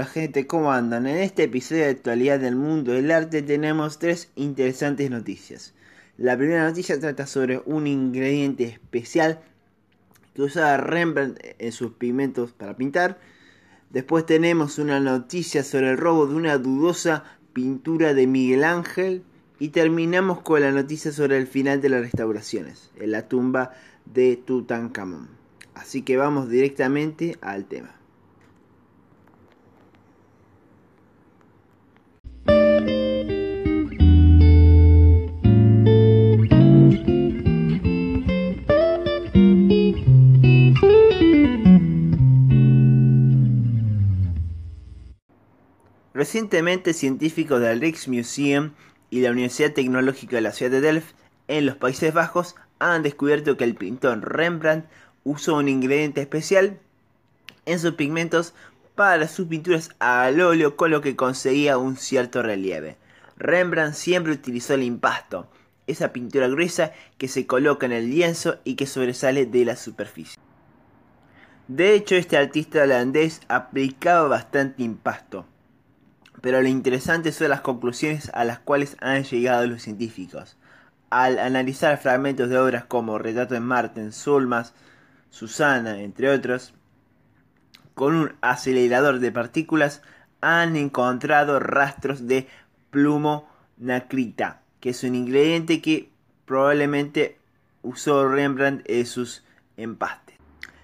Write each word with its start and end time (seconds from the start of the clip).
Hola 0.00 0.08
gente, 0.08 0.46
¿cómo 0.46 0.72
andan? 0.72 1.06
En 1.06 1.18
este 1.18 1.42
episodio 1.42 1.82
de 1.82 1.90
actualidad 1.90 2.40
del 2.40 2.56
mundo 2.56 2.92
del 2.92 3.10
arte 3.10 3.42
tenemos 3.42 3.98
tres 3.98 4.30
interesantes 4.34 5.10
noticias. 5.10 5.74
La 6.16 6.38
primera 6.38 6.64
noticia 6.64 6.98
trata 6.98 7.26
sobre 7.26 7.60
un 7.66 7.86
ingrediente 7.86 8.64
especial 8.64 9.40
que 10.32 10.40
usaba 10.40 10.78
Rembrandt 10.78 11.38
en 11.58 11.72
sus 11.72 11.92
pigmentos 11.92 12.52
para 12.52 12.78
pintar. 12.78 13.18
Después 13.90 14.24
tenemos 14.24 14.78
una 14.78 15.00
noticia 15.00 15.62
sobre 15.64 15.90
el 15.90 15.98
robo 15.98 16.26
de 16.26 16.34
una 16.34 16.56
dudosa 16.56 17.24
pintura 17.52 18.14
de 18.14 18.26
Miguel 18.26 18.64
Ángel. 18.64 19.22
Y 19.58 19.68
terminamos 19.68 20.40
con 20.40 20.62
la 20.62 20.72
noticia 20.72 21.12
sobre 21.12 21.36
el 21.36 21.46
final 21.46 21.82
de 21.82 21.90
las 21.90 22.00
restauraciones, 22.00 22.90
en 22.98 23.10
la 23.10 23.28
tumba 23.28 23.72
de 24.06 24.36
Tutankamón. 24.38 25.28
Así 25.74 26.00
que 26.00 26.16
vamos 26.16 26.48
directamente 26.48 27.36
al 27.42 27.66
tema. 27.66 27.99
Recientemente 46.30 46.92
científicos 46.92 47.60
del 47.60 47.80
Rijksmuseum 47.80 48.70
y 49.10 49.20
la 49.20 49.32
Universidad 49.32 49.72
Tecnológica 49.72 50.36
de 50.36 50.42
la 50.42 50.52
ciudad 50.52 50.70
de 50.70 50.80
Delft 50.80 51.16
en 51.48 51.66
los 51.66 51.74
Países 51.74 52.14
Bajos 52.14 52.54
han 52.78 53.02
descubierto 53.02 53.56
que 53.56 53.64
el 53.64 53.74
pintor 53.74 54.20
Rembrandt 54.20 54.86
usó 55.24 55.56
un 55.56 55.68
ingrediente 55.68 56.20
especial 56.20 56.78
en 57.66 57.80
sus 57.80 57.94
pigmentos 57.94 58.54
para 58.94 59.26
sus 59.26 59.48
pinturas 59.48 59.90
al 59.98 60.40
óleo 60.40 60.76
con 60.76 60.92
lo 60.92 61.00
que 61.00 61.16
conseguía 61.16 61.78
un 61.78 61.96
cierto 61.96 62.44
relieve. 62.44 62.96
Rembrandt 63.36 63.96
siempre 63.96 64.32
utilizó 64.32 64.74
el 64.74 64.84
impasto, 64.84 65.50
esa 65.88 66.12
pintura 66.12 66.46
gruesa 66.46 66.92
que 67.18 67.26
se 67.26 67.48
coloca 67.48 67.86
en 67.86 67.92
el 67.92 68.08
lienzo 68.08 68.60
y 68.62 68.76
que 68.76 68.86
sobresale 68.86 69.46
de 69.46 69.64
la 69.64 69.74
superficie. 69.74 70.40
De 71.66 71.92
hecho, 71.92 72.14
este 72.14 72.36
artista 72.36 72.84
holandés 72.84 73.40
aplicaba 73.48 74.28
bastante 74.28 74.84
impasto, 74.84 75.44
pero 76.40 76.62
lo 76.62 76.68
interesante 76.68 77.32
son 77.32 77.50
las 77.50 77.60
conclusiones 77.60 78.30
a 78.34 78.44
las 78.44 78.58
cuales 78.58 78.96
han 79.00 79.24
llegado 79.24 79.66
los 79.66 79.82
científicos. 79.82 80.56
Al 81.10 81.38
analizar 81.38 81.98
fragmentos 81.98 82.48
de 82.48 82.58
obras 82.58 82.84
como 82.84 83.18
Retrato 83.18 83.54
de 83.54 83.60
Marten, 83.60 84.12
Sulmas, 84.12 84.74
Susana, 85.30 86.00
entre 86.00 86.30
otros, 86.30 86.74
con 87.94 88.14
un 88.14 88.32
acelerador 88.40 89.18
de 89.18 89.32
partículas 89.32 90.02
han 90.40 90.76
encontrado 90.76 91.58
rastros 91.60 92.26
de 92.26 92.48
plumonacrita, 92.90 94.62
que 94.80 94.90
es 94.90 95.04
un 95.04 95.14
ingrediente 95.14 95.82
que 95.82 96.10
probablemente 96.46 97.38
usó 97.82 98.26
Rembrandt 98.28 98.82
en 98.88 99.06
sus 99.06 99.44
empastes. 99.76 100.36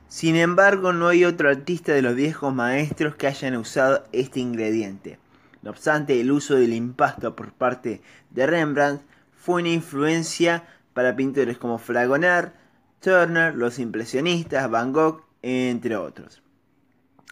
Sin 0.08 0.36
embargo, 0.36 0.92
no 0.92 1.08
hay 1.08 1.24
otro 1.24 1.48
artista 1.48 1.92
de 1.92 2.02
los 2.02 2.14
viejos 2.14 2.54
maestros 2.54 3.16
que 3.16 3.26
hayan 3.26 3.56
usado 3.56 4.04
este 4.12 4.40
ingrediente. 4.40 5.18
No 5.66 5.72
obstante, 5.72 6.20
el 6.20 6.30
uso 6.30 6.54
del 6.54 6.72
impasto 6.72 7.34
por 7.34 7.52
parte 7.52 8.00
de 8.30 8.46
Rembrandt 8.46 9.02
fue 9.36 9.62
una 9.62 9.70
influencia 9.70 10.62
para 10.94 11.16
pintores 11.16 11.58
como 11.58 11.78
Fragonard, 11.78 12.52
Turner, 13.00 13.52
los 13.52 13.80
impresionistas, 13.80 14.70
Van 14.70 14.92
Gogh, 14.92 15.24
entre 15.42 15.96
otros. 15.96 16.40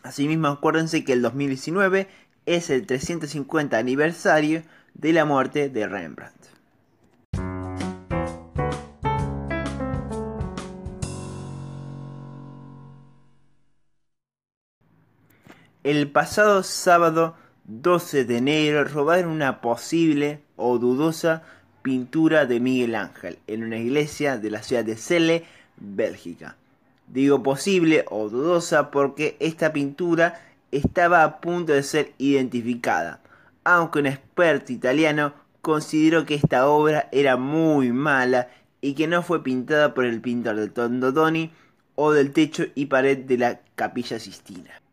Asimismo, 0.03 0.49
acuérdense 0.49 1.05
que 1.05 1.13
el 1.13 1.23
2019 1.23 2.09
es 2.45 2.71
el 2.71 2.87
350 2.87 3.79
aniversario 3.79 4.65
de 4.95 5.13
la 5.13 5.25
muerte 5.25 5.69
de 5.69 5.87
Rembrandt. 5.87 6.35
El 15.85 16.11
pasado 16.11 16.65
sábado 16.65 17.37
12 17.67 18.27
de 18.27 18.37
enero 18.37 18.85
robaron 18.85 19.31
una 19.31 19.63
posible 19.63 20.41
o 20.57 20.79
dudosa 20.79 21.43
pintura 21.81 22.45
de 22.45 22.61
Miguel 22.61 22.95
Ángel 22.95 23.39
en 23.47 23.65
una 23.65 23.79
iglesia 23.79 24.37
de 24.37 24.51
la 24.51 24.63
ciudad 24.63 24.85
de 24.85 24.97
Celle, 24.97 25.45
Bélgica. 25.79 26.57
Digo 27.07 27.43
posible 27.43 28.05
o 28.11 28.29
dudosa 28.29 28.91
porque 28.91 29.39
esta 29.41 29.73
pintura 29.73 30.43
estaba 30.73 31.25
a 31.25 31.41
punto 31.41 31.73
de 31.73 31.83
ser 31.83 32.13
identificada, 32.19 33.21
aunque 33.65 34.01
un 34.01 34.07
experto 34.07 34.71
italiano 34.71 35.33
consideró 35.63 36.27
que 36.27 36.35
esta 36.35 36.69
obra 36.69 37.09
era 37.13 37.39
muy 37.39 37.93
mala 37.93 38.49
y 38.83 38.93
que 38.93 39.07
no 39.07 39.23
fue 39.23 39.43
pintada 39.43 39.95
por 39.95 40.05
el 40.05 40.21
pintor 40.21 40.57
de 40.57 40.69
Tondodoni 40.69 41.51
o 41.95 42.13
del 42.13 42.33
techo 42.33 42.65
y 42.75 42.87
pared 42.87 43.17
de 43.17 43.39
la 43.39 43.61
capilla 43.75 44.19
Sistina 44.19 44.84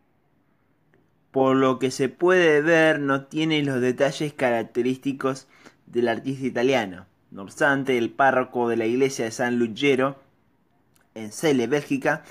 por 1.31 1.55
lo 1.55 1.79
que 1.79 1.91
se 1.91 2.09
puede 2.09 2.61
ver 2.61 2.99
no 2.99 3.25
tiene 3.25 3.63
los 3.63 3.81
detalles 3.81 4.33
característicos 4.33 5.47
del 5.85 6.07
artista 6.07 6.45
italiano. 6.45 7.05
No 7.31 7.43
obstante, 7.43 7.97
el 7.97 8.11
párroco 8.11 8.67
de 8.67 8.77
la 8.77 8.85
iglesia 8.85 9.25
de 9.25 9.31
San 9.31 9.57
Lugero, 9.57 10.19
en 11.15 11.31
Celle, 11.31 11.67
Bélgica, 11.67 12.23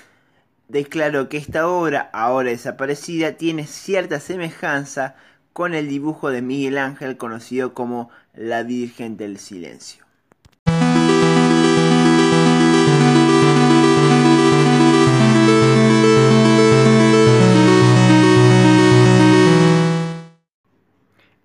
declaró 0.67 1.27
que 1.27 1.37
esta 1.37 1.67
obra, 1.67 2.09
ahora 2.13 2.51
desaparecida, 2.51 3.33
tiene 3.33 3.65
cierta 3.65 4.19
semejanza 4.19 5.15
con 5.53 5.73
el 5.73 5.89
dibujo 5.89 6.29
de 6.29 6.41
Miguel 6.41 6.77
Ángel 6.77 7.17
conocido 7.17 7.73
como 7.73 8.09
la 8.33 8.63
Virgen 8.63 9.17
del 9.17 9.37
Silencio. 9.37 10.05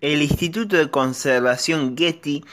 El 0.07 0.23
Instituto 0.23 0.77
de 0.77 0.89
Conservación 0.89 1.97
Getty 1.97 2.45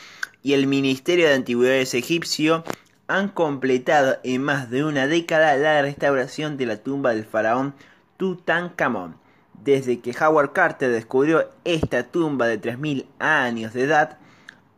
y 0.41 0.53
el 0.53 0.66
Ministerio 0.66 1.28
de 1.28 1.36
Antigüedades 1.36 1.94
egipcio 1.94 2.64
han 3.06 3.30
completado 3.30 4.18
en 4.24 4.41
más 4.41 4.72
de 4.72 4.84
una 4.84 5.06
década 5.06 5.56
la 5.58 5.84
restauración 5.84 6.58
de 6.58 6.66
la 6.66 6.78
tumba 6.78 7.14
del 7.14 7.25
faraón 7.25 7.75
Tutankamón. 8.18 9.18
Desde 9.64 10.00
que 10.00 10.16
Howard 10.19 10.53
Carter 10.53 10.90
descubrió 10.90 11.47
esta 11.64 12.02
tumba 12.02 12.47
de 12.47 12.59
3.000 12.59 13.06
años 13.19 13.74
de 13.74 13.84
edad, 13.84 14.18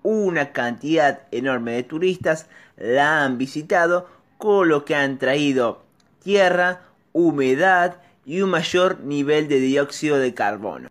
una 0.03 0.52
cantidad 0.52 1.22
enorme 1.31 1.72
de 1.72 1.84
turistas 1.84 2.47
la 2.75 3.24
han 3.24 3.38
visitado, 3.38 4.09
con 4.38 4.68
lo 4.68 4.84
que 4.84 4.96
han 4.96 5.18
traído 5.18 5.86
tierra, 6.22 6.81
humedad 7.13 8.02
y 8.25 8.42
un 8.42 8.50
mayor 8.50 9.00
nivel 9.00 9.47
de 9.47 9.62
dióxido 9.62 10.18
de 10.18 10.34
carbono 10.34 10.90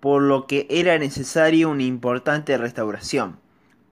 por 0.00 0.22
lo 0.22 0.46
que 0.46 0.66
era 0.70 0.98
necesaria 0.98 1.68
una 1.68 1.82
importante 1.82 2.56
restauración. 2.56 3.38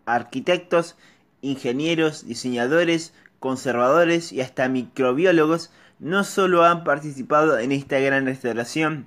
Arquitectos, 0.07 0.97
ingenieros, 1.43 2.27
diseñadores, 2.27 3.13
conservadores 3.39 4.33
y 4.33 4.41
hasta 4.41 4.69
microbiólogos 4.69 5.71
no 5.99 6.25
solo 6.25 6.65
han 6.65 6.85
participado 6.85 7.59
en 7.59 7.73
esta 7.73 7.99
gran 7.99 8.27
restauración 8.27 9.07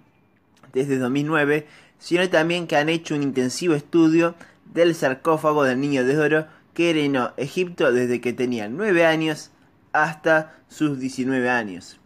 desde 0.74 0.98
2009, 0.98 1.68
sino 2.00 2.30
también 2.30 2.68
que 2.68 2.78
han 2.78 2.90
hecho 2.90 3.16
un 3.16 3.24
intensivo 3.24 3.74
estudio 3.74 4.36
del 4.74 4.96
sarcófago 4.96 5.64
del 5.64 5.80
Niño 5.80 6.06
de 6.06 6.18
Oro 6.18 6.48
que 6.74 6.94
reinó 6.94 7.34
Egipto 7.38 7.92
desde 7.92 8.22
que 8.22 8.34
tenía 8.34 8.70
9 8.70 9.06
años 9.06 9.52
hasta 9.94 10.56
sus 10.70 11.00
19 11.00 11.50
años. 11.50 12.01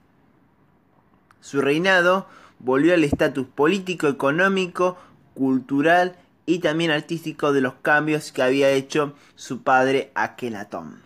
Su 1.46 1.62
reinado 1.62 2.26
volvió 2.58 2.96
al 2.96 3.04
estatus 3.04 3.46
político, 3.46 4.08
económico, 4.08 4.98
cultural 5.36 6.16
y 6.48 6.58
también 6.58 6.90
artístico 6.90 7.54
de 7.54 7.62
los 7.62 7.76
cambios 7.84 8.32
que 8.32 8.42
había 8.42 8.72
hecho 8.72 9.14
su 9.36 9.62
padre 9.62 10.10
Akenatón. 10.16 11.04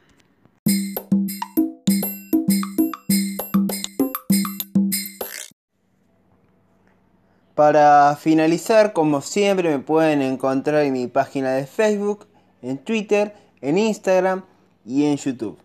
Para 7.53 8.15
finalizar, 8.15 8.93
como 8.93 9.19
siempre, 9.19 9.69
me 9.69 9.79
pueden 9.79 10.21
encontrar 10.21 10.85
en 10.85 10.93
mi 10.93 11.07
página 11.07 11.51
de 11.51 11.67
Facebook, 11.67 12.27
en 12.61 12.77
Twitter, 12.77 13.35
en 13.59 13.77
Instagram 13.77 14.45
y 14.85 15.03
en 15.03 15.17
YouTube. 15.17 15.59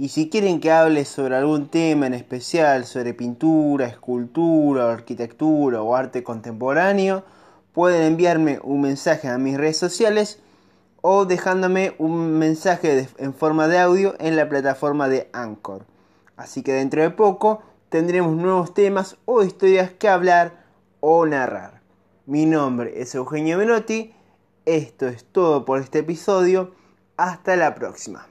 Y 0.00 0.08
si 0.08 0.30
quieren 0.30 0.60
que 0.60 0.72
hable 0.72 1.04
sobre 1.04 1.36
algún 1.36 1.68
tema 1.68 2.06
en 2.06 2.14
especial, 2.14 2.86
sobre 2.86 3.12
pintura, 3.12 3.86
escultura, 3.86 4.90
arquitectura 4.90 5.82
o 5.82 5.94
arte 5.94 6.22
contemporáneo, 6.22 7.22
pueden 7.74 8.04
enviarme 8.04 8.60
un 8.62 8.80
mensaje 8.80 9.28
a 9.28 9.36
mis 9.36 9.58
redes 9.58 9.76
sociales 9.76 10.38
o 11.02 11.26
dejándome 11.26 11.96
un 11.98 12.38
mensaje 12.38 13.10
en 13.18 13.34
forma 13.34 13.68
de 13.68 13.78
audio 13.78 14.14
en 14.20 14.36
la 14.36 14.48
plataforma 14.48 15.10
de 15.10 15.28
Anchor. 15.34 15.84
Así 16.34 16.62
que 16.62 16.72
dentro 16.72 17.02
de 17.02 17.10
poco 17.10 17.60
tendremos 17.90 18.34
nuevos 18.34 18.72
temas 18.72 19.18
o 19.26 19.42
historias 19.42 19.90
que 19.90 20.08
hablar 20.08 20.64
o 21.00 21.26
narrar. 21.26 21.82
Mi 22.24 22.46
nombre 22.46 23.02
es 23.02 23.14
Eugenio 23.14 23.58
Menotti, 23.58 24.14
esto 24.64 25.08
es 25.08 25.26
todo 25.26 25.66
por 25.66 25.78
este 25.78 25.98
episodio, 25.98 26.72
hasta 27.18 27.54
la 27.56 27.74
próxima. 27.74 28.29